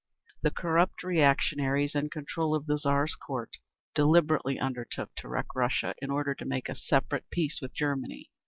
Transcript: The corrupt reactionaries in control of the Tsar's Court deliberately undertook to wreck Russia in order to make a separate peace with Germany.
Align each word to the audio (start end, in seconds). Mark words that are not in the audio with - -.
The 0.41 0.49
corrupt 0.49 1.03
reactionaries 1.03 1.93
in 1.93 2.09
control 2.09 2.55
of 2.55 2.65
the 2.65 2.75
Tsar's 2.75 3.13
Court 3.13 3.57
deliberately 3.93 4.57
undertook 4.57 5.13
to 5.17 5.27
wreck 5.27 5.53
Russia 5.55 5.93
in 6.01 6.09
order 6.09 6.33
to 6.33 6.43
make 6.43 6.69
a 6.69 6.75
separate 6.75 7.29
peace 7.29 7.59
with 7.61 7.75
Germany. 7.75 8.31